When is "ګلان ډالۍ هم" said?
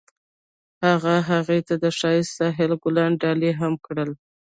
2.83-3.73